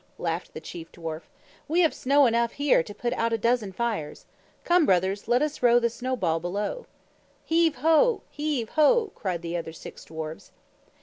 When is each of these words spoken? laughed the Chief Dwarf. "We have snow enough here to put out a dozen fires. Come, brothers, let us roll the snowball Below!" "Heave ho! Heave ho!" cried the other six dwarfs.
laughed 0.17 0.55
the 0.55 0.59
Chief 0.59 0.91
Dwarf. 0.91 1.27
"We 1.67 1.81
have 1.81 1.93
snow 1.93 2.25
enough 2.25 2.53
here 2.53 2.81
to 2.81 2.95
put 2.95 3.13
out 3.13 3.33
a 3.33 3.37
dozen 3.37 3.71
fires. 3.71 4.25
Come, 4.63 4.83
brothers, 4.87 5.27
let 5.27 5.43
us 5.43 5.61
roll 5.61 5.79
the 5.79 5.91
snowball 5.91 6.39
Below!" 6.39 6.87
"Heave 7.45 7.75
ho! 7.75 8.23
Heave 8.31 8.69
ho!" 8.69 9.11
cried 9.13 9.43
the 9.43 9.55
other 9.55 9.71
six 9.73 10.03
dwarfs. 10.03 10.51